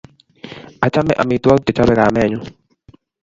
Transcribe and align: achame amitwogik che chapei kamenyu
achame 0.85 1.13
amitwogik 1.21 1.65
che 1.65 1.73
chapei 1.75 1.97
kamenyu 1.99 2.39